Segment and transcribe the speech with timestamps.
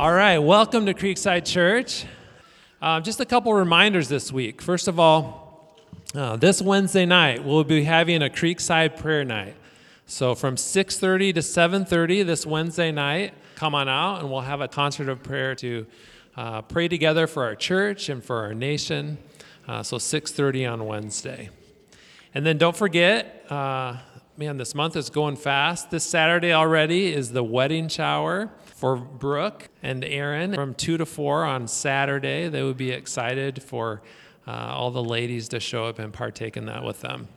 [0.00, 2.06] All right, welcome to Creekside Church.
[2.80, 4.62] Uh, just a couple reminders this week.
[4.62, 5.76] First of all,
[6.14, 9.56] uh, this Wednesday night we'll be having a Creekside prayer night.
[10.06, 14.68] So from 6:30 to 7:30 this Wednesday night, come on out and we'll have a
[14.68, 15.86] concert of prayer to
[16.34, 19.18] uh, pray together for our church and for our nation.
[19.68, 21.50] Uh, so 6:30 on Wednesday,
[22.34, 23.44] and then don't forget.
[23.50, 23.98] Uh,
[24.38, 25.90] man, this month is going fast.
[25.90, 31.44] This Saturday already is the wedding shower for Brooke and Aaron from 2 to 4
[31.44, 32.48] on Saturday.
[32.48, 34.00] They would be excited for
[34.48, 37.28] uh, all the ladies to show up and partake in that with them.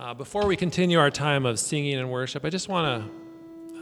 [0.00, 3.04] Uh, before we continue our time of singing and worship, I just want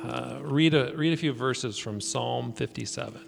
[0.03, 3.21] to uh, read, a, read a few verses from Psalm 57.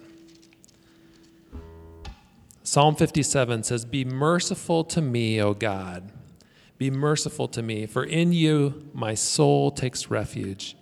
[2.63, 6.11] Psalm 57 says, Be merciful to me, O God.
[6.77, 10.75] Be merciful to me, for in you my soul takes refuge.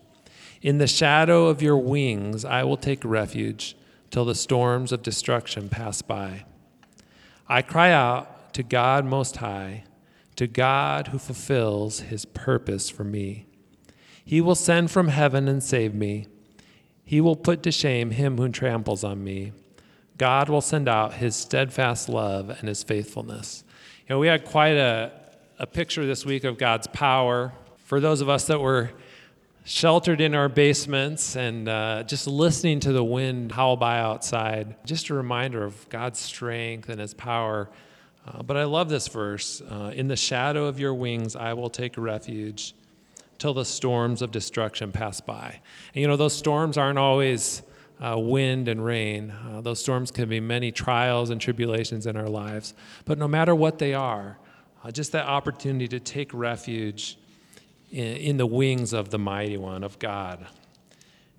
[0.65, 3.77] In the shadow of your wings I will take refuge
[4.09, 6.45] till the storms of destruction pass by.
[7.47, 9.83] I cry out to God Most High,
[10.37, 13.45] to God who fulfills his purpose for me.
[14.25, 16.25] He will send from heaven and save me.
[17.03, 19.51] He will put to shame him who tramples on me.
[20.17, 23.63] God will send out his steadfast love and his faithfulness.
[24.09, 25.11] You know, we had quite a,
[25.59, 27.53] a picture this week of God's power.
[27.83, 28.89] For those of us that were
[29.65, 34.75] sheltered in our basements and uh, just listening to the wind howl by outside.
[34.85, 37.69] Just a reminder of God's strength and His power.
[38.27, 41.71] Uh, but I love this verse uh, In the shadow of your wings, I will
[41.71, 42.75] take refuge
[43.39, 45.59] till the storms of destruction pass by.
[45.93, 47.61] And you know, those storms aren't always.
[47.97, 49.31] Uh, wind and rain.
[49.31, 52.73] Uh, those storms can be many trials and tribulations in our lives.
[53.05, 54.37] But no matter what they are,
[54.83, 57.17] uh, just that opportunity to take refuge
[57.91, 60.47] in the wings of the mighty one of God.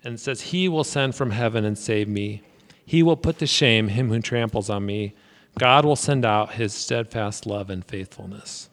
[0.03, 2.41] And says, He will send from heaven and save me.
[2.85, 5.13] He will put to shame him who tramples on me.
[5.59, 8.69] God will send out his steadfast love and faithfulness.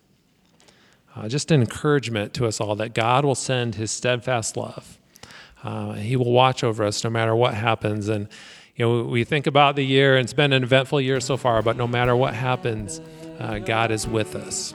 [1.16, 4.98] Uh, just an encouragement to us all that God will send his steadfast love.
[5.64, 8.08] Uh, he will watch over us no matter what happens.
[8.08, 8.28] And,
[8.76, 11.62] you know, we think about the year, and it's been an eventful year so far,
[11.62, 13.00] but no matter what happens,
[13.40, 14.74] uh, God is with us.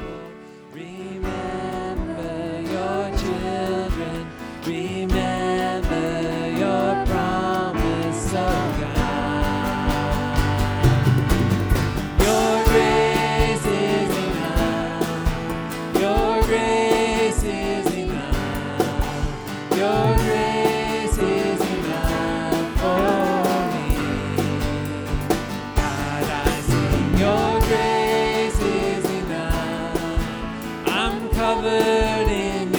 [31.60, 32.72] Morning,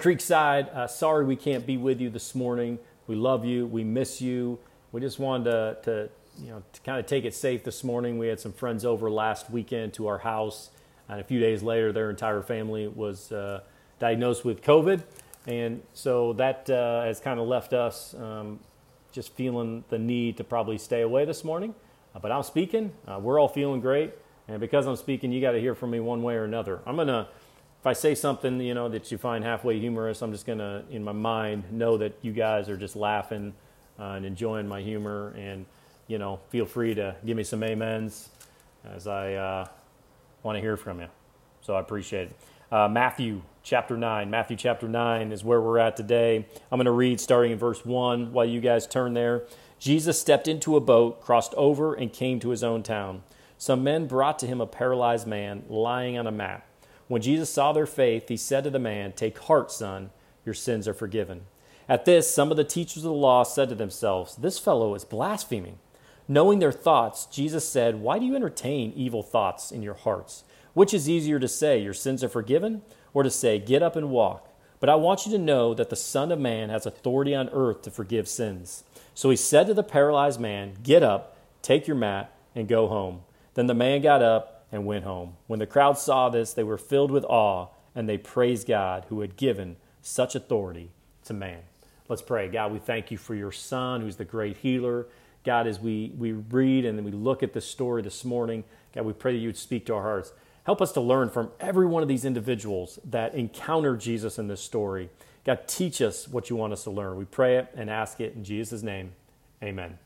[0.00, 0.72] Creekside.
[0.72, 2.78] Uh, sorry we can't be with you this morning.
[3.08, 3.66] We love you.
[3.66, 4.60] We miss you.
[4.92, 6.08] We just wanted to, to
[6.40, 8.16] you know, to kind of take it safe this morning.
[8.16, 10.70] We had some friends over last weekend to our house,
[11.08, 13.62] and a few days later, their entire family was uh,
[13.98, 15.02] diagnosed with COVID,
[15.46, 18.60] and so that uh, has kind of left us um,
[19.12, 21.74] just feeling the need to probably stay away this morning.
[22.14, 22.92] Uh, but I'm speaking.
[23.06, 24.12] Uh, we're all feeling great,
[24.48, 26.80] and because I'm speaking, you got to hear from me one way or another.
[26.86, 27.28] I'm gonna
[27.84, 31.04] if I say something, you know, that you find halfway humorous, I'm just gonna, in
[31.04, 33.52] my mind, know that you guys are just laughing
[33.98, 35.66] uh, and enjoying my humor, and
[36.06, 38.30] you know, feel free to give me some amens
[38.84, 39.66] as I uh,
[40.42, 41.08] want to hear from you.
[41.60, 42.36] So I appreciate it.
[42.74, 44.28] Uh, Matthew chapter 9.
[44.28, 46.44] Matthew chapter 9 is where we're at today.
[46.72, 49.44] I'm going to read starting in verse 1 while you guys turn there.
[49.78, 53.22] Jesus stepped into a boat, crossed over, and came to his own town.
[53.58, 56.66] Some men brought to him a paralyzed man lying on a mat.
[57.06, 60.10] When Jesus saw their faith, he said to the man, Take heart, son,
[60.44, 61.42] your sins are forgiven.
[61.88, 65.04] At this, some of the teachers of the law said to themselves, This fellow is
[65.04, 65.78] blaspheming.
[66.26, 70.42] Knowing their thoughts, Jesus said, Why do you entertain evil thoughts in your hearts?
[70.74, 72.82] Which is easier to say, Your sins are forgiven,
[73.12, 74.48] or to say, Get up and walk?
[74.80, 77.82] But I want you to know that the Son of Man has authority on earth
[77.82, 78.84] to forgive sins.
[79.14, 83.22] So he said to the paralyzed man, Get up, take your mat, and go home.
[83.54, 85.36] Then the man got up and went home.
[85.46, 89.20] When the crowd saw this, they were filled with awe and they praised God who
[89.20, 90.90] had given such authority
[91.24, 91.60] to man.
[92.08, 92.48] Let's pray.
[92.48, 95.06] God, we thank you for your son who's the great healer.
[95.44, 99.12] God, as we, we read and we look at this story this morning, God, we
[99.12, 100.32] pray that you would speak to our hearts.
[100.64, 104.62] Help us to learn from every one of these individuals that encountered Jesus in this
[104.62, 105.10] story.
[105.44, 107.16] God, teach us what you want us to learn.
[107.16, 109.12] We pray it and ask it in Jesus' name.
[109.62, 109.98] Amen.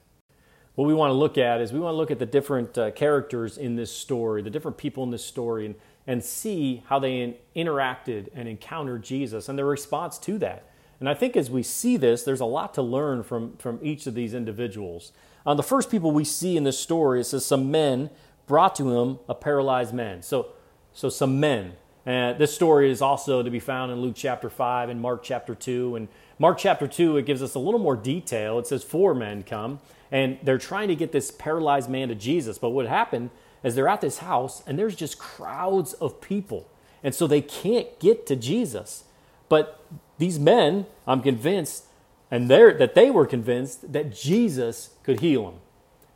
[0.75, 2.91] what we want to look at is we want to look at the different uh,
[2.93, 5.75] characters in this story, the different people in this story, and,
[6.07, 10.65] and see how they in, interacted and encountered Jesus and their response to that.
[11.01, 14.07] And I think as we see this, there's a lot to learn from, from each
[14.09, 15.13] of these individuals.
[15.47, 18.11] Uh, the first people we see in this story, it says some men
[18.49, 20.23] brought to him a paralyzed man.
[20.23, 20.49] So,
[20.93, 21.75] so some men.
[22.05, 25.55] And this story is also to be found in Luke chapter 5 and Mark chapter
[25.55, 25.95] 2.
[25.95, 26.09] And
[26.39, 28.59] Mark chapter 2, it gives us a little more detail.
[28.59, 29.79] It says four men come
[30.11, 32.59] and they're trying to get this paralyzed man to Jesus.
[32.59, 33.31] But what happened
[33.63, 36.67] is they're at this house and there's just crowds of people.
[37.03, 39.05] And so they can't get to Jesus.
[39.49, 39.85] But
[40.19, 41.85] these men, I'm convinced,
[42.31, 45.61] and that they were convinced that Jesus could heal them,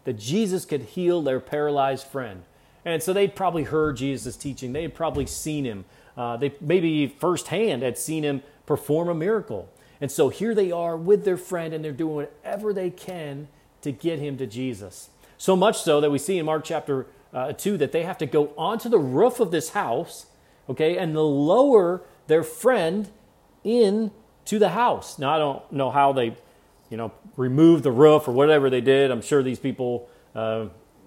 [0.04, 2.42] that Jesus could heal their paralyzed friend.
[2.84, 4.72] And so they'd probably heard Jesus' teaching.
[4.72, 5.84] They had probably seen him.
[6.16, 9.68] Uh, they maybe firsthand had seen him perform a miracle.
[10.00, 13.46] And so here they are with their friend, and they're doing whatever they can
[13.82, 15.10] to get him to Jesus.
[15.38, 18.26] So much so that we see in Mark chapter uh, 2 that they have to
[18.26, 20.26] go onto the roof of this house,
[20.68, 23.08] okay, and lower their friend
[23.64, 24.10] in
[24.44, 25.18] to the house.
[25.18, 26.36] Now, I don't know how they,
[26.92, 29.10] you know, removed the roof or whatever they did.
[29.10, 30.66] I'm sure these people uh,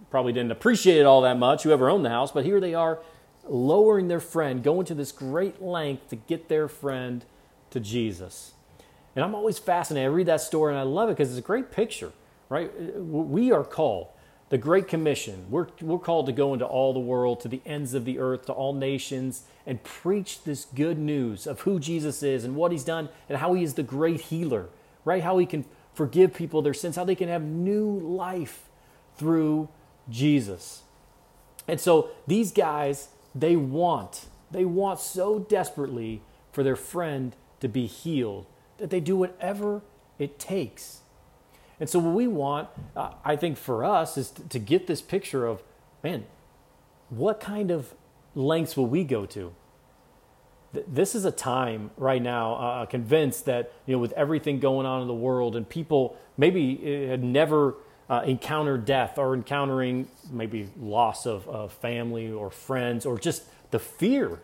[0.10, 3.00] probably didn't appreciate it all that much, whoever owned the house, but here they are
[3.48, 7.24] lowering their friend, going to this great length to get their friend
[7.70, 8.52] to Jesus.
[9.16, 10.12] And I'm always fascinated.
[10.12, 12.12] I read that story and I love it because it's a great picture
[12.50, 12.72] right?
[12.98, 14.08] We are called,
[14.50, 15.46] the Great Commission.
[15.50, 18.46] We're, we're called to go into all the world, to the ends of the earth,
[18.46, 22.84] to all nations, and preach this good news of who Jesus is and what he's
[22.84, 24.70] done and how he is the great healer,
[25.06, 25.24] right?
[25.24, 28.68] How he can forgive people their sins, how they can have new life
[29.18, 29.70] through
[30.10, 30.84] Jesus.
[31.68, 36.22] And so these guys, they want, they want so desperately
[36.52, 38.46] for their friend to be healed
[38.78, 39.82] that they do whatever
[40.20, 41.02] it takes
[41.80, 45.02] and so, what we want, uh, I think, for us is to, to get this
[45.02, 45.62] picture of,
[46.04, 46.26] man,
[47.10, 47.94] what kind of
[48.34, 49.54] lengths will we go to?
[50.88, 54.86] This is a time right now, uh, uh, convinced that, you know, with everything going
[54.86, 57.76] on in the world and people maybe uh, had never
[58.10, 63.80] uh, encountered death or encountering maybe loss of, of family or friends or just the
[63.80, 64.40] fear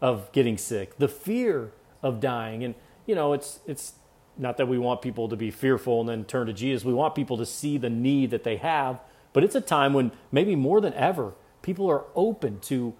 [0.00, 1.72] of getting sick, the fear
[2.02, 2.64] of dying.
[2.64, 2.74] And,
[3.06, 3.94] you know, it's, it's
[4.36, 6.84] not that we want people to be fearful and then turn to Jesus.
[6.84, 9.00] We want people to see the need that they have.
[9.32, 12.94] But it's a time when maybe more than ever, people are open to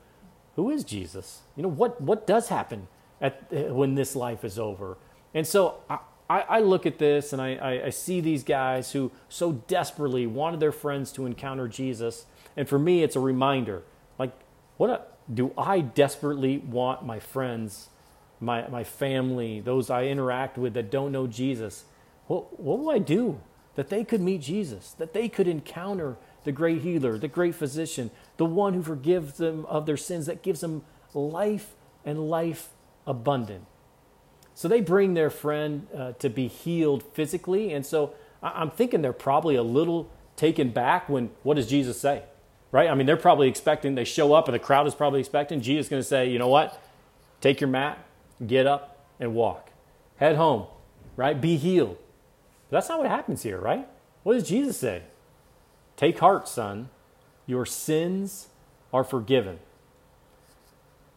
[0.56, 1.43] who is Jesus?
[1.56, 2.89] You know, what, what does happen
[3.21, 4.97] at, uh, when this life is over?
[5.35, 5.99] And so I,
[6.29, 10.73] I look at this and I, I, see these guys who so desperately wanted their
[10.73, 12.27] friends to encounter Jesus.
[12.56, 13.83] And for me, it's a reminder
[14.19, 14.33] like,
[14.77, 15.03] what a,
[15.33, 17.89] do I desperately want my friends
[18.45, 21.85] my, my family, those I interact with that don't know Jesus,
[22.27, 23.41] what, what will I do
[23.75, 28.11] that they could meet Jesus, that they could encounter the great healer, the great physician,
[28.36, 30.82] the one who forgives them of their sins, that gives them
[31.12, 32.70] life and life
[33.06, 33.66] abundant.
[34.54, 37.72] So they bring their friend uh, to be healed physically.
[37.72, 42.22] And so I'm thinking they're probably a little taken back when, what does Jesus say?
[42.70, 42.88] Right?
[42.88, 45.86] I mean, they're probably expecting, they show up and the crowd is probably expecting Jesus
[45.86, 46.81] is going to say, you know what?
[47.40, 48.04] Take your mat,
[48.44, 49.70] get up and walk.
[50.16, 50.66] Head home,
[51.16, 51.40] right?
[51.40, 51.98] Be healed.
[52.70, 53.86] But that's not what happens here, right?
[54.22, 55.03] What does Jesus say?
[55.96, 56.88] Take heart, son.
[57.46, 58.48] Your sins
[58.93, 59.58] are forgiven.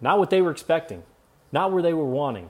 [0.01, 1.03] Not what they were expecting,
[1.51, 2.50] not where they were wanting.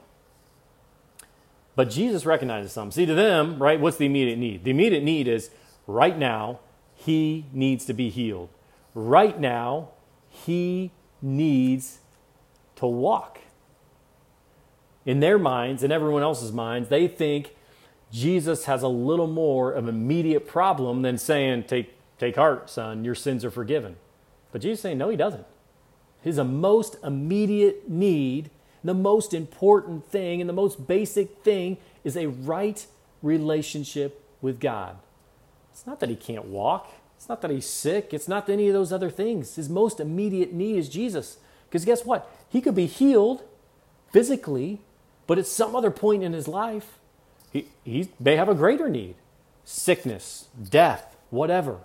[1.75, 2.91] But Jesus recognizes something.
[2.91, 4.63] See, to them, right, what's the immediate need?
[4.63, 5.51] The immediate need is
[5.85, 6.59] right now,
[6.95, 8.49] he needs to be healed.
[8.95, 9.89] Right now,
[10.27, 10.91] he
[11.21, 11.99] needs
[12.77, 13.39] to walk
[15.07, 17.55] in their minds and everyone else's minds, they think
[18.11, 23.03] Jesus has a little more of an immediate problem than saying, Take, take heart, son,
[23.03, 23.95] your sins are forgiven.
[24.51, 25.45] But Jesus saying, No, he doesn't.
[26.21, 28.49] His most immediate need,
[28.83, 32.85] the most important thing, and the most basic thing is a right
[33.21, 34.97] relationship with God.
[35.71, 36.91] It's not that he can't walk.
[37.17, 38.13] It's not that he's sick.
[38.13, 39.55] It's not any of those other things.
[39.55, 41.37] His most immediate need is Jesus.
[41.67, 42.29] Because guess what?
[42.49, 43.43] He could be healed
[44.11, 44.79] physically
[45.27, 46.97] but at some other point in his life,
[47.51, 49.15] he, he may have a greater need
[49.65, 51.79] sickness, death, whatever.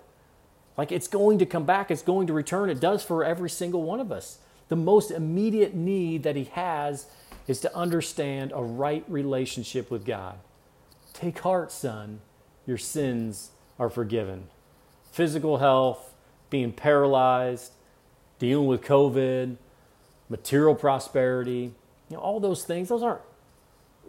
[0.77, 2.69] Like it's going to come back, it's going to return.
[2.69, 4.39] It does for every single one of us.
[4.69, 7.07] The most immediate need that he has
[7.47, 10.39] is to understand a right relationship with God.
[11.13, 12.21] Take heart, son,
[12.65, 14.45] your sins are forgiven.
[15.11, 16.13] Physical health,
[16.49, 17.73] being paralyzed,
[18.39, 19.57] dealing with COVID,
[20.29, 21.73] material prosperity,
[22.09, 23.21] you know, all those things, those aren't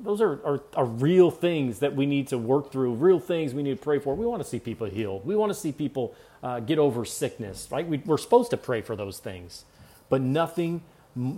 [0.00, 3.62] those are, are, are, real things that we need to work through, real things we
[3.62, 4.14] need to pray for.
[4.14, 5.24] We want to see people healed.
[5.24, 7.86] We want to see people uh, get over sickness, right?
[7.86, 9.64] We, we're supposed to pray for those things.
[10.08, 10.82] But nothing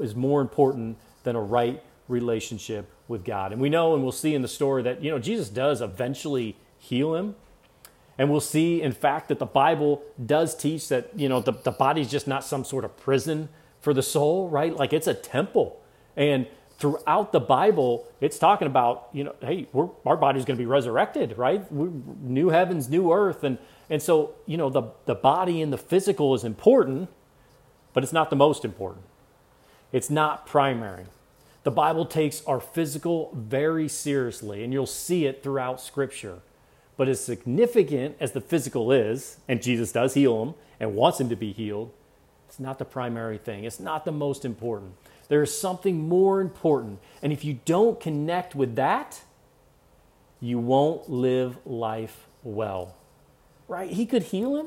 [0.01, 3.53] is more important than a right relationship with God.
[3.53, 6.57] And we know and we'll see in the story that, you know, Jesus does eventually
[6.79, 7.37] heal him.
[8.19, 11.71] And we'll see, in fact, that the Bible does teach that, you know, the, the
[11.71, 14.75] body's just not some sort of prison for the soul, right?
[14.75, 15.83] Like it's a temple.
[16.17, 16.47] And
[16.78, 19.66] throughout the Bible, it's talking about, you know, hey,
[20.04, 21.71] our body's going to be resurrected, right?
[21.73, 21.90] We're,
[22.21, 23.45] new heavens, new earth.
[23.45, 27.09] And, and so, you know, the, the body and the physical is important,
[27.92, 29.04] but it's not the most important.
[29.92, 31.06] It's not primary.
[31.62, 36.40] The Bible takes our physical very seriously, and you'll see it throughout Scripture.
[36.97, 41.28] But as significant as the physical is, and Jesus does heal him and wants him
[41.28, 41.90] to be healed,
[42.49, 43.64] it's not the primary thing.
[43.64, 44.92] It's not the most important.
[45.28, 47.00] There is something more important.
[47.23, 49.23] And if you don't connect with that,
[50.40, 52.97] you won't live life well.
[53.68, 53.90] Right?
[53.90, 54.66] He could heal him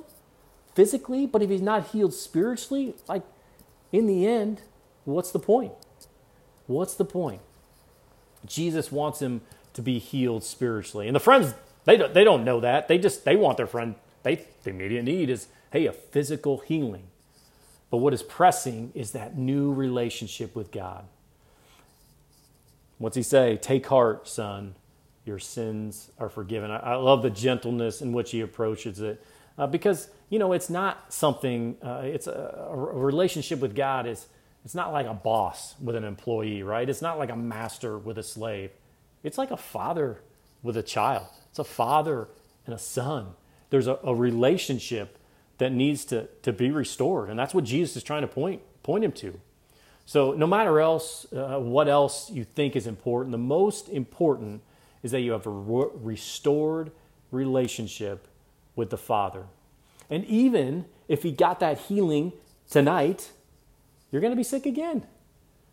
[0.73, 3.23] physically, but if he's not healed spiritually, like
[3.91, 4.61] in the end,
[5.05, 5.73] what's the point?
[6.67, 7.41] What's the point?
[8.45, 9.41] Jesus wants him
[9.73, 11.07] to be healed spiritually.
[11.07, 11.53] And the friends,
[11.85, 12.87] they don't, they don't know that.
[12.87, 17.08] They just, they want their friend, they, the immediate need is, hey, a physical healing.
[17.91, 21.05] But what is pressing is that new relationship with God.
[22.97, 23.57] What's he say?
[23.57, 24.75] Take heart, son.
[25.25, 26.71] Your sins are forgiven.
[26.71, 29.23] I, I love the gentleness in which he approaches it
[29.59, 34.25] uh, because, you know, it's not something, uh, it's a, a, relationship with God is,
[34.63, 36.89] it's not like a boss with an employee, right?
[36.89, 38.71] It's not like a master with a slave.
[39.21, 40.21] It's like a father
[40.63, 41.27] with a child.
[41.49, 42.29] It's a father
[42.65, 43.33] and a son.
[43.69, 45.18] There's a, a relationship
[45.59, 47.29] that needs to, to be restored.
[47.29, 49.39] And that's what Jesus is trying to point, point him to.
[50.05, 54.61] So, no matter else, uh, what else you think is important, the most important
[55.03, 56.91] is that you have a re- restored
[57.29, 58.27] relationship
[58.75, 59.43] with the Father.
[60.09, 62.33] And even if he got that healing
[62.69, 63.31] tonight,
[64.11, 65.05] you're going to be sick again.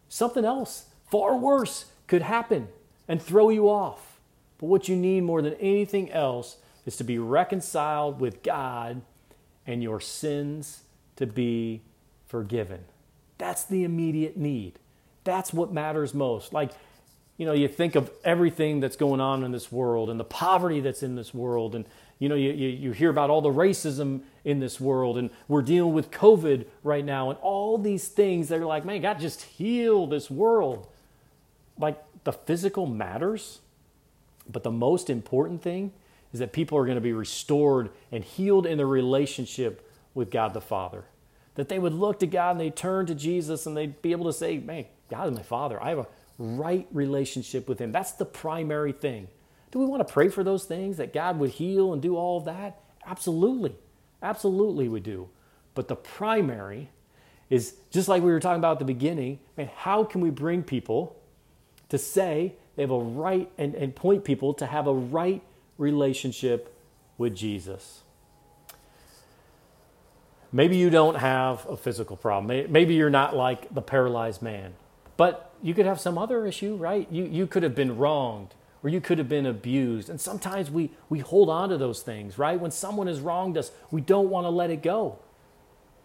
[0.09, 2.69] Something else, far worse, could happen
[3.09, 4.21] and throw you off.
[4.59, 9.01] But what you need more than anything else is to be reconciled with God
[9.67, 10.83] and your sins
[11.17, 11.83] to be
[12.27, 12.85] forgiven.
[13.39, 14.79] That's the immediate need.
[15.25, 16.53] That's what matters most.
[16.53, 16.71] Like,
[17.37, 20.81] you know, you think of everything that's going on in this world and the poverty
[20.81, 21.75] that's in this world.
[21.75, 21.85] And,
[22.19, 25.19] you know, you, you, you hear about all the racism in this world.
[25.19, 27.31] And we're dealing with COVID right now.
[27.31, 30.87] And all these things that are like, man, God, just heal this world.
[31.79, 33.61] Like, the physical matters.
[34.51, 35.93] But the most important thing
[36.37, 40.53] is that people are going to be restored and healed in their relationship with God
[40.53, 41.05] the Father.
[41.55, 44.27] That they would look to God and they turn to Jesus and they'd be able
[44.27, 45.83] to say, Man, God is my Father.
[45.83, 46.07] I have a
[46.39, 47.91] right relationship with Him.
[47.91, 49.29] That's the primary thing.
[49.71, 52.37] Do we want to pray for those things that God would heal and do all
[52.37, 52.83] of that?
[53.07, 53.75] Absolutely.
[54.23, 55.31] Absolutely, we do.
[55.75, 56.91] But the primary
[57.49, 60.63] is just like we were talking about at the beginning, man, how can we bring
[60.63, 61.17] people
[61.89, 65.43] to say they have a right and, and point people to have a right
[65.79, 66.75] relationship
[67.19, 68.03] with Jesus.
[70.53, 72.73] Maybe you don't have a physical problem.
[72.73, 74.75] Maybe you're not like the paralyzed man,
[75.17, 77.07] but you could have some other issue, right?
[77.11, 80.09] You, you could have been wronged or you could have been abused.
[80.09, 82.59] And sometimes we, we hold on to those things, right?
[82.59, 85.19] When someone has wronged us, we don't want to let it go.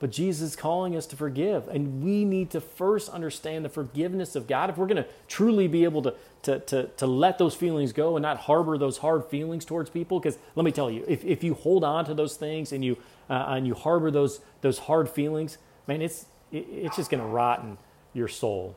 [0.01, 1.67] But Jesus is calling us to forgive.
[1.67, 4.72] And we need to first understand the forgiveness of God.
[4.72, 8.15] If we're going to truly be able to, to, to, to let those feelings go
[8.17, 11.43] and not harbor those hard feelings towards people, because let me tell you, if, if
[11.43, 12.98] you hold on to those things and you,
[13.29, 17.29] uh, and you harbor those, those hard feelings, man, it's, it, it's just going to
[17.29, 17.77] rot in
[18.15, 18.75] your soul.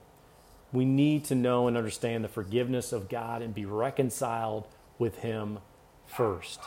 [0.74, 5.60] We need to know and understand the forgiveness of God and be reconciled with Him
[6.06, 6.60] first.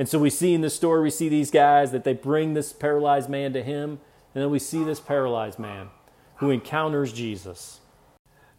[0.00, 2.72] And so we see in this story, we see these guys that they bring this
[2.72, 4.00] paralyzed man to him,
[4.34, 5.90] and then we see this paralyzed man
[6.36, 7.80] who encounters Jesus.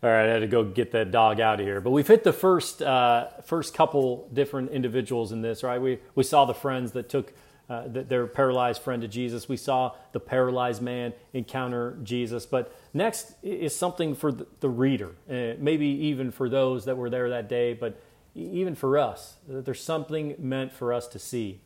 [0.03, 1.81] All right, I had to go get that dog out of here.
[1.81, 5.81] But we've hit the first uh, first couple different individuals in this, right?
[5.81, 7.33] We we saw the friends that took
[7.71, 9.50] uh, their paralyzed friend to Jesus.
[9.50, 12.45] We saw the paralyzed man encounter Jesus.
[12.45, 17.29] But next is something for the reader, uh, maybe even for those that were there
[17.29, 17.74] that day.
[17.74, 18.00] But
[18.35, 21.59] even for us, that there's something meant for us to see.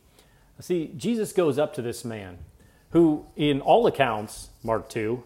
[0.60, 2.38] See, Jesus goes up to this man
[2.90, 5.22] who, in all accounts, Mark 2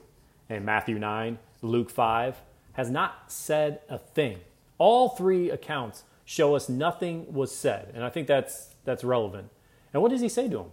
[0.48, 2.36] and Matthew 9, Luke 5,
[2.72, 4.38] has not said a thing.
[4.78, 9.50] All three accounts show us nothing was said, and I think that's, that's relevant.
[9.92, 10.70] And what does he say to him?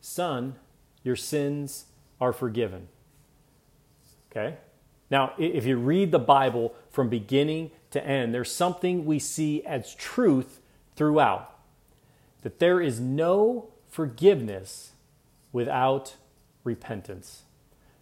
[0.00, 0.56] Son,
[1.02, 1.86] your sins
[2.20, 2.88] are forgiven.
[4.30, 4.56] Okay?
[5.10, 9.94] Now, if you read the Bible from beginning to end, there's something we see as
[9.94, 10.60] truth
[10.94, 11.50] throughout
[12.42, 14.92] that there is no forgiveness
[15.52, 16.16] without
[16.62, 17.44] repentance.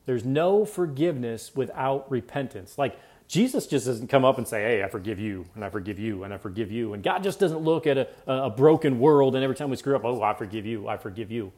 [0.04, 2.76] There's no forgiveness without repentance.
[2.76, 5.98] Like Jesus just doesn't come up and say, Hey, I forgive you, and I forgive
[5.98, 6.92] you, and I forgive you.
[6.92, 9.94] And God just doesn't look at a, a broken world and every time we screw
[9.94, 11.52] up, Oh, I forgive you, I forgive you.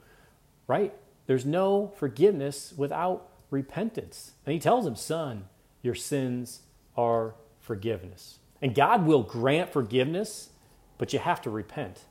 [0.66, 0.94] Right?
[1.26, 4.32] There's no forgiveness without repentance.
[4.44, 5.46] And He tells him, Son,
[5.82, 6.60] your sins
[6.96, 8.38] are forgiveness.
[8.60, 10.50] And God will grant forgiveness,
[10.98, 12.04] but you have to repent.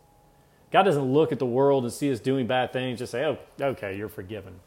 [0.71, 3.37] God doesn't look at the world and see us doing bad things, just say, oh,
[3.61, 4.59] okay, you're forgiven.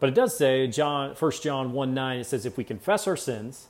[0.00, 3.16] But it does say, John, 1 John 1 9, it says, if we confess our
[3.16, 3.68] sins,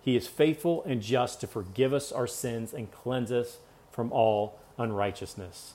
[0.00, 3.58] he is faithful and just to forgive us our sins and cleanse us
[3.90, 5.74] from all unrighteousness.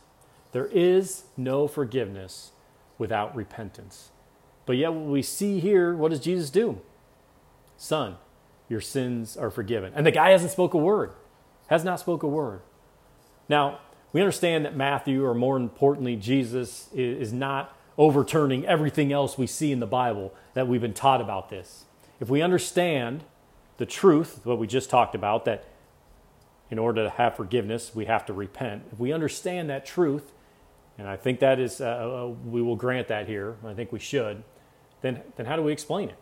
[0.53, 2.51] There is no forgiveness
[2.97, 4.11] without repentance.
[4.65, 6.79] But yet, what we see here, what does Jesus do?
[7.75, 8.15] Son,
[8.71, 9.91] your sins are forgiven.
[9.93, 11.11] And the guy hasn't spoke a word,
[11.67, 12.61] has not spoke a word.
[13.49, 13.79] Now,
[14.13, 19.73] we understand that Matthew, or more importantly, Jesus, is not overturning everything else we see
[19.73, 21.83] in the Bible that we've been taught about this.
[22.21, 23.25] If we understand
[23.75, 25.65] the truth, what we just talked about, that
[26.69, 28.83] in order to have forgiveness, we have to repent.
[28.93, 30.31] If we understand that truth,
[30.97, 33.99] and I think that is, uh, uh we will grant that here, I think we
[33.99, 34.43] should,
[35.01, 36.15] then, then how do we explain it?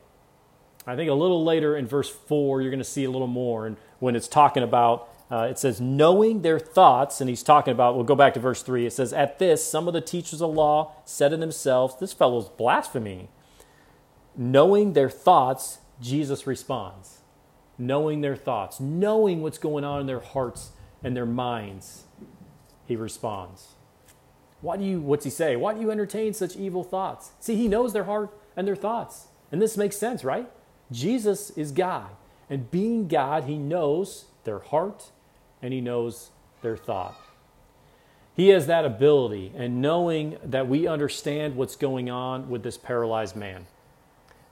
[0.90, 3.66] I think a little later in verse 4, you're going to see a little more.
[3.66, 7.96] And when it's talking about uh, it says, knowing their thoughts, and he's talking about,
[7.96, 8.88] we'll go back to verse 3.
[8.88, 12.50] It says, At this, some of the teachers of law said in themselves, This fellow's
[12.50, 13.30] blasphemy.
[14.36, 17.20] Knowing their thoughts, Jesus responds.
[17.78, 20.72] Knowing their thoughts, knowing what's going on in their hearts
[21.04, 22.06] and their minds,
[22.88, 23.76] he responds.
[24.62, 25.56] Why do you, what's he say?
[25.56, 27.32] Why do you entertain such evil thoughts?
[27.40, 29.28] See, he knows their heart and their thoughts.
[29.52, 30.50] And this makes sense, right?
[30.92, 32.10] Jesus is God.
[32.50, 35.12] And being God, he knows their heart
[35.62, 36.32] and he knows
[36.62, 37.16] their thought.
[38.36, 43.36] He has that ability, and knowing that we understand what's going on with this paralyzed
[43.36, 43.68] man,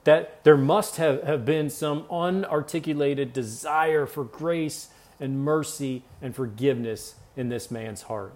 [0.04, 7.14] that there must have, have been some unarticulated desire for grace and mercy and forgiveness
[7.34, 8.34] in this man's heart.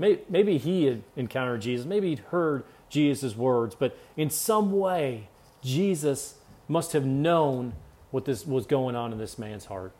[0.00, 5.28] Maybe, maybe he had encountered Jesus, maybe he'd heard Jesus' words, but in some way,
[5.62, 6.37] Jesus
[6.68, 7.72] must have known
[8.10, 9.92] what this was going on in this man's heart.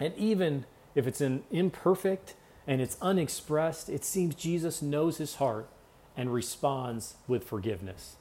[0.00, 2.34] And even if it's an imperfect
[2.66, 5.68] and it's unexpressed, it seems Jesus knows his heart
[6.16, 8.16] and responds with forgiveness.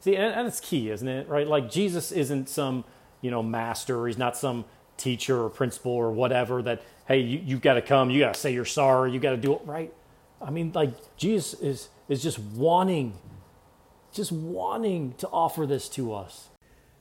[0.00, 1.28] See, and that's key, isn't it?
[1.28, 1.46] Right?
[1.46, 2.84] Like Jesus isn't some,
[3.20, 4.64] you know, master, he's not some
[4.96, 8.40] teacher or principal or whatever that, hey, you, you've got to come, you got to
[8.40, 9.92] say you're sorry, you got to do it right.
[10.40, 13.14] I mean, like Jesus is is just wanting,
[14.12, 16.48] just wanting to offer this to us.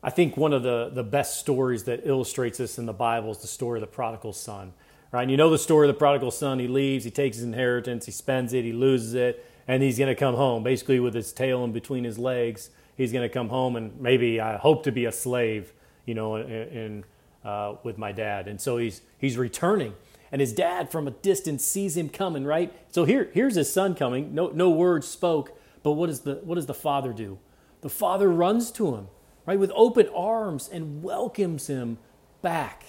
[0.01, 3.39] I think one of the, the best stories that illustrates this in the Bible is
[3.39, 4.73] the story of the prodigal son
[5.11, 5.23] right?
[5.23, 6.59] And you know the story of the prodigal son.
[6.59, 10.09] He leaves, he takes his inheritance, he spends it, he loses it, and he's going
[10.13, 12.69] to come home, basically with his tail in between his legs.
[12.95, 15.73] He's going to come home and maybe I hope to be a slave,
[16.05, 17.03] you know, in, in
[17.43, 18.47] uh, with my dad.
[18.47, 19.93] And so he's he's returning,
[20.31, 22.43] and his dad from a distance sees him coming.
[22.43, 22.73] Right.
[22.91, 24.35] So here here's his son coming.
[24.35, 27.39] No no words spoke, but what does the what does the father do?
[27.81, 29.07] The father runs to him,
[29.49, 31.97] right, with open arms and welcomes him
[32.43, 32.85] back.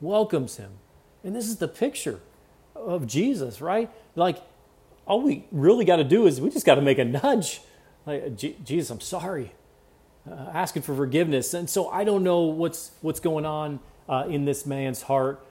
[0.00, 0.72] Welcomes him.
[1.22, 2.18] And this is the picture
[2.74, 3.88] of Jesus, right?
[4.16, 4.38] Like,
[5.06, 7.60] all we really got to do is we just got to make a nudge.
[8.06, 9.52] Like, Jesus, I'm sorry.
[10.28, 11.54] Uh, asking for forgiveness.
[11.54, 15.46] And so I don't know what's what's going on uh, in this man's heart,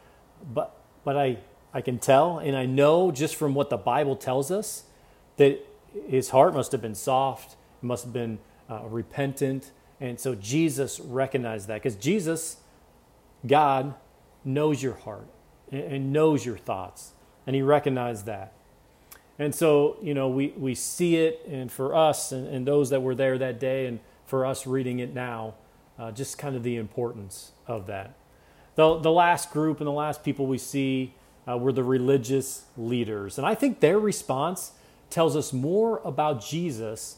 [0.54, 1.38] but but I
[1.74, 4.84] I can tell and I know just from what the Bible tells us
[5.38, 5.65] that
[6.08, 11.67] his heart must have been soft, must have been uh, repentant, and so Jesus recognized
[11.67, 12.57] that because Jesus,
[13.45, 13.93] God,
[14.45, 15.27] knows your heart
[15.71, 17.13] and knows your thoughts.
[17.45, 18.53] And he recognized that.
[19.38, 23.01] And so, you know, we, we see it, and for us and, and those that
[23.01, 25.55] were there that day, and for us reading it now,
[25.97, 28.13] uh, just kind of the importance of that.
[28.75, 31.13] The, the last group and the last people we see
[31.47, 33.38] uh, were the religious leaders.
[33.38, 34.73] And I think their response
[35.09, 37.17] tells us more about Jesus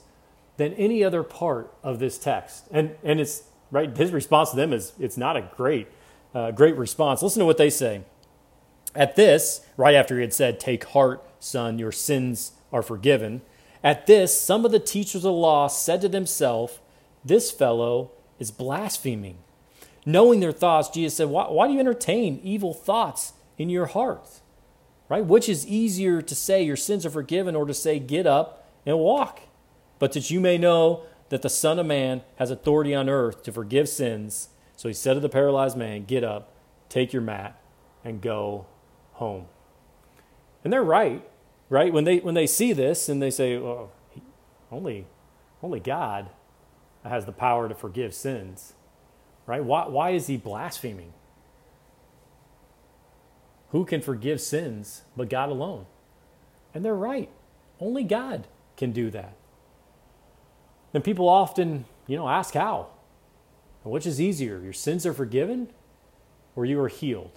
[0.58, 2.68] than any other part of this text.
[2.72, 5.88] And, and it's right, his response to them is it's not a great,
[6.36, 7.22] uh, great response.
[7.22, 8.02] Listen to what they say.
[8.94, 13.42] At this, right after he had said, Take heart, son, your sins are forgiven,
[13.84, 16.80] at this, some of the teachers of the law said to themselves,
[17.26, 19.38] This fellow is blaspheming.
[20.06, 24.42] Knowing their thoughts, Jesus said, Why, why do you entertain evil thoughts in your heart?
[25.10, 25.26] Right?
[25.26, 29.00] Which is easier to say, Your sins are forgiven, or to say, Get up and
[29.00, 29.42] walk?
[30.02, 33.52] But that you may know that the Son of Man has authority on earth to
[33.52, 34.50] forgive sins.
[34.76, 36.56] So he said to the paralyzed man, Get up,
[36.90, 37.62] take your mat,
[38.04, 38.66] and go
[39.12, 39.46] home.
[40.64, 41.24] And they're right,
[41.70, 41.94] right?
[41.94, 43.92] When they when they see this and they say, well,
[44.72, 45.06] only
[45.62, 46.32] only God
[47.04, 48.74] has the power to forgive sins.
[49.46, 49.64] Right?
[49.64, 51.14] Why, why is he blaspheming?
[53.70, 55.86] Who can forgive sins but God alone?
[56.74, 57.30] And they're right.
[57.80, 59.36] Only God can do that.
[60.94, 62.88] And people often, you know, ask how.
[63.84, 64.60] Which is easier?
[64.60, 65.70] Your sins are forgiven
[66.56, 67.32] or you are healed?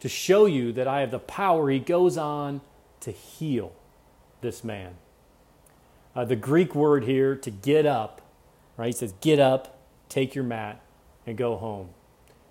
[0.00, 2.62] To show you that I have the power, he goes on
[3.00, 3.72] to heal
[4.40, 4.94] this man.
[6.16, 8.22] Uh, the Greek word here to get up,
[8.76, 8.86] right?
[8.86, 10.80] He says, get up, take your mat,
[11.26, 11.90] and go home.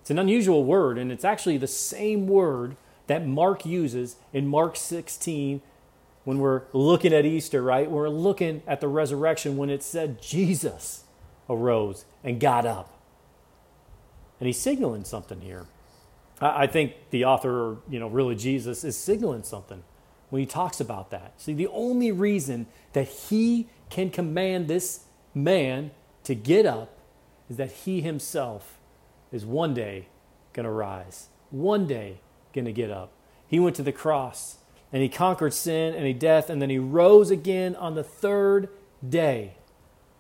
[0.02, 4.76] It's an unusual word, and it's actually the same word that Mark uses in Mark
[4.76, 5.62] 16
[6.30, 7.90] when we're looking at Easter, right?
[7.90, 11.06] We're looking at the resurrection when it said Jesus
[11.50, 12.94] arose and got up.
[14.40, 15.66] And he's signaling something here.
[16.40, 19.82] I think the author, you know, really Jesus, is signaling something
[20.30, 21.34] when he talks about that.
[21.38, 25.90] See, the only reason that he can command this man
[26.26, 26.96] to get up
[27.50, 28.78] is that he himself
[29.32, 30.10] is one day
[30.54, 32.20] going to rise, one day
[32.54, 33.14] going to get up.
[33.48, 34.59] He went to the cross
[34.92, 38.70] and he conquered sin and he death, and then he rose again on the third
[39.08, 39.56] day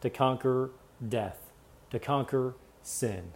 [0.01, 0.71] to conquer
[1.07, 1.51] death,
[1.91, 3.31] to conquer sin.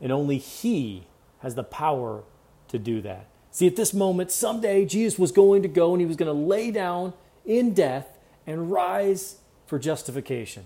[0.00, 1.06] And only he
[1.40, 2.24] has the power
[2.68, 3.28] to do that.
[3.50, 6.32] See, at this moment, someday Jesus was going to go and he was going to
[6.32, 7.12] lay down
[7.46, 10.64] in death and rise for justification.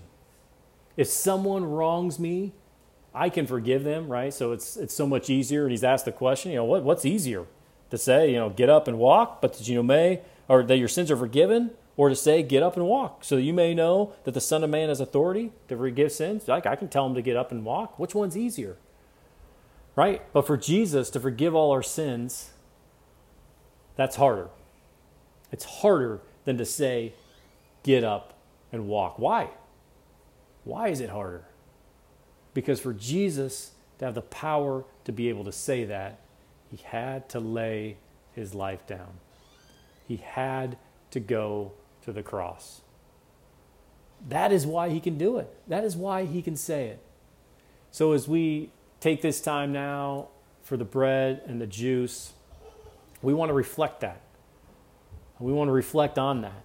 [0.97, 2.53] If someone wrongs me,
[3.13, 4.33] I can forgive them, right?
[4.33, 5.63] So it's it's so much easier.
[5.63, 7.45] And he's asked the question, you know, what, what's easier
[7.89, 10.77] to say, you know, get up and walk, but that you know may or that
[10.77, 14.13] your sins are forgiven, or to say, get up and walk, so you may know
[14.23, 16.47] that the Son of Man has authority to forgive sins.
[16.47, 17.99] Like I can tell him to get up and walk.
[17.99, 18.77] Which one's easier?
[19.95, 20.21] Right?
[20.31, 22.51] But for Jesus to forgive all our sins,
[23.97, 24.47] that's harder.
[25.51, 27.13] It's harder than to say,
[27.83, 28.33] get up
[28.71, 29.19] and walk.
[29.19, 29.49] Why?
[30.63, 31.43] Why is it harder?
[32.53, 36.21] Because for Jesus to have the power to be able to say that,
[36.69, 37.97] he had to lay
[38.33, 39.19] his life down.
[40.07, 40.77] He had
[41.11, 41.71] to go
[42.03, 42.81] to the cross.
[44.27, 45.53] That is why he can do it.
[45.67, 47.01] That is why he can say it.
[47.91, 50.27] So as we take this time now
[50.61, 52.33] for the bread and the juice,
[53.21, 54.21] we want to reflect that.
[55.39, 56.63] We want to reflect on that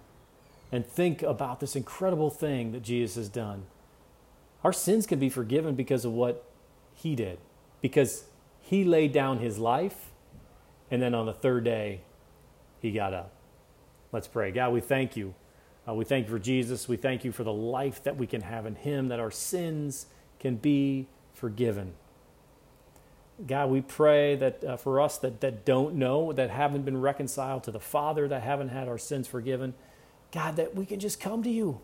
[0.71, 3.63] and think about this incredible thing that Jesus has done.
[4.63, 6.43] Our sins can be forgiven because of what
[6.93, 7.37] he did,
[7.81, 8.25] because
[8.65, 10.09] he laid down his life,
[10.89, 12.01] and then on the third day,
[12.81, 13.31] he got up.
[14.11, 14.51] Let's pray.
[14.51, 15.35] God, we thank you.
[15.87, 16.87] Uh, we thank you for Jesus.
[16.87, 20.07] We thank you for the life that we can have in him, that our sins
[20.39, 21.93] can be forgiven.
[23.45, 27.63] God, we pray that uh, for us that, that don't know, that haven't been reconciled
[27.65, 29.75] to the Father, that haven't had our sins forgiven,
[30.31, 31.81] God, that we can just come to you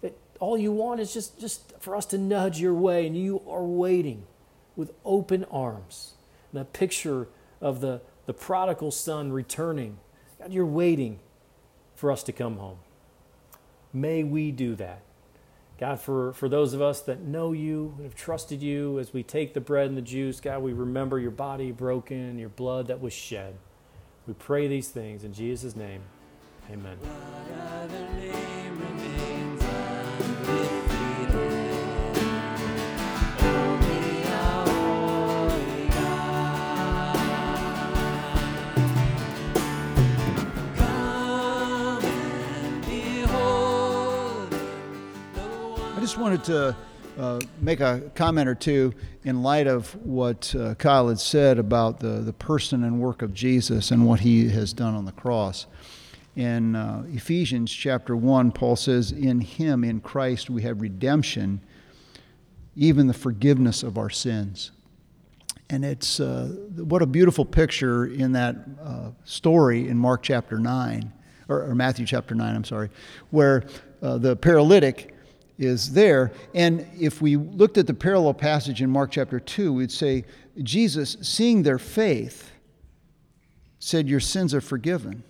[0.00, 3.42] That all you want is just, just for us to nudge your way, and you
[3.48, 4.24] are waiting
[4.74, 6.14] with open arms.
[6.56, 7.28] A picture
[7.60, 9.98] of the, the prodigal son returning.
[10.38, 11.20] God, you're waiting
[11.94, 12.78] for us to come home.
[13.92, 15.02] May we do that.
[15.78, 19.22] God, for, for those of us that know you and have trusted you as we
[19.22, 23.00] take the bread and the juice, God, we remember your body broken, your blood that
[23.00, 23.54] was shed.
[24.26, 26.00] We pray these things in Jesus' name.
[26.70, 26.98] Amen.
[46.36, 46.76] Wanted
[47.16, 48.92] to uh, make a comment or two
[49.24, 53.32] in light of what uh, Kyle had said about the, the person and work of
[53.32, 55.66] Jesus and what he has done on the cross.
[56.34, 61.62] In uh, Ephesians chapter 1, Paul says, In him, in Christ, we have redemption,
[62.74, 64.72] even the forgiveness of our sins.
[65.70, 71.10] And it's uh, what a beautiful picture in that uh, story in Mark chapter 9,
[71.48, 72.90] or, or, Matthew chapter 9, I'm sorry,
[73.30, 73.64] where
[74.02, 75.15] uh, the paralytic
[75.58, 76.32] is there.
[76.54, 80.24] And if we looked at the parallel passage in Mark chapter 2, we'd say,
[80.62, 82.50] Jesus, seeing their faith,
[83.78, 85.22] said, Your sins are forgiven.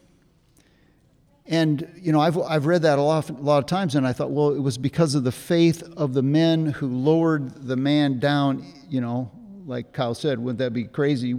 [1.48, 4.12] And, you know, I've, I've read that a lot, a lot of times, and I
[4.12, 8.18] thought, well, it was because of the faith of the men who lowered the man
[8.18, 9.30] down, you know,
[9.64, 11.36] like Kyle said, wouldn't that be crazy?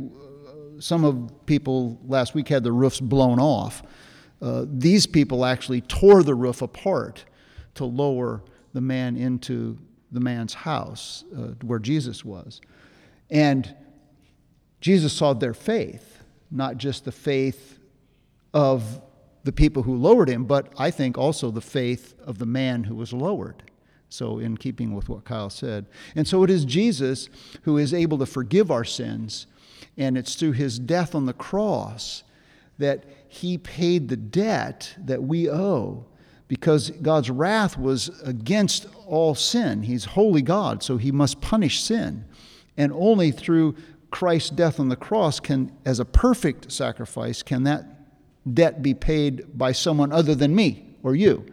[0.80, 3.84] Some of people last week had the roofs blown off.
[4.42, 7.26] Uh, these people actually tore the roof apart
[7.76, 8.44] to lower
[8.78, 9.76] the man into
[10.12, 12.62] the man's house uh, where Jesus was.
[13.32, 13.76] And
[14.82, 17.80] Jesus saw their faith, not just the faith
[18.54, 19.02] of
[19.46, 22.94] the people who lowered him, but I think also the faith of the man who
[22.94, 23.64] was lowered.
[24.10, 25.88] So, in keeping with what Kyle said.
[26.16, 27.30] And so it is Jesus
[27.64, 29.48] who is able to forgive our sins,
[29.98, 32.24] and it's through his death on the cross
[32.78, 36.06] that he paid the debt that we owe
[36.48, 39.84] because God's wrath was against all sin.
[39.84, 42.26] He's holy God, so he must punish sin.
[42.78, 43.76] And only through
[44.12, 47.86] Christ's death on the cross can as a perfect sacrifice can that
[48.54, 51.46] debt be paid by someone other than me or you.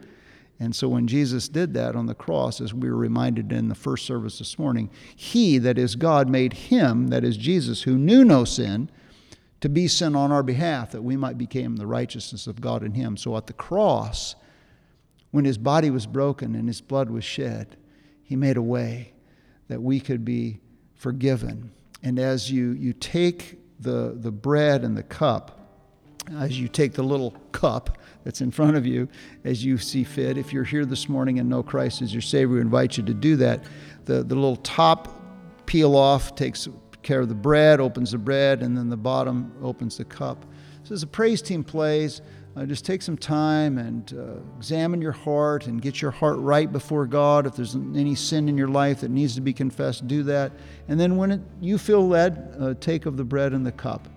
[0.59, 3.75] And so when Jesus did that on the cross, as we were reminded in the
[3.75, 8.23] first service this morning, He, that is God, made Him, that is Jesus, who knew
[8.23, 8.89] no sin,
[9.59, 12.93] to be sin on our behalf, that we might become the righteousness of God in
[12.93, 13.17] Him.
[13.17, 14.35] So at the cross,
[15.35, 17.75] when His body was broken and His blood was shed,
[18.23, 19.11] He made a way
[19.67, 20.61] that we could be
[20.93, 21.71] forgiven.
[22.01, 25.59] And as you, you take the, the bread and the cup,
[26.39, 29.09] as you take the little cup that's in front of you
[29.43, 30.37] as you see fit.
[30.37, 33.13] If you're here this morning and know Christ as your Savior, we invite you to
[33.13, 33.65] do that.
[34.05, 35.21] The, the little top
[35.65, 36.69] peel off takes
[37.03, 40.45] care of the bread, opens the bread, and then the bottom opens the cup.
[40.85, 42.21] So as the praise team plays,
[42.55, 46.71] uh, just take some time and uh, examine your heart and get your heart right
[46.71, 47.45] before God.
[47.45, 50.51] If there's any sin in your life that needs to be confessed, do that.
[50.87, 54.07] And then when it, you feel led, uh, take of the bread and the cup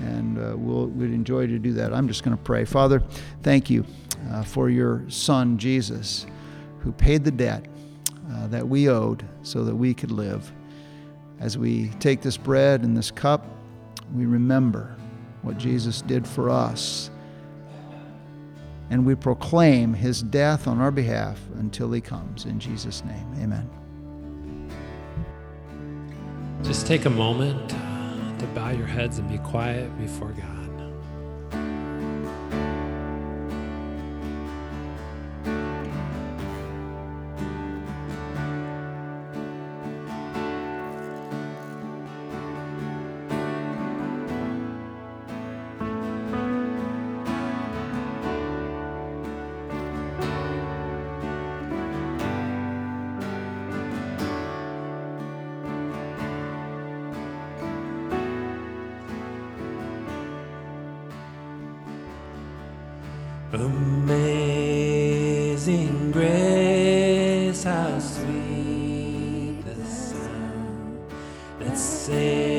[0.00, 1.92] and uh, we'll, we'd enjoy to do that.
[1.92, 2.64] I'm just going to pray.
[2.64, 3.02] Father,
[3.42, 3.84] thank you
[4.30, 6.26] uh, for your Son, Jesus,
[6.80, 7.66] who paid the debt
[8.32, 10.50] uh, that we owed so that we could live.
[11.40, 13.46] As we take this bread and this cup,
[14.14, 14.96] we remember
[15.42, 17.10] what Jesus did for us.
[18.90, 22.46] And we proclaim his death on our behalf until he comes.
[22.46, 23.68] In Jesus' name, amen.
[26.62, 30.57] Just take a moment uh, to bow your heads and be quiet before God.
[71.78, 72.57] That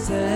[0.00, 0.29] said.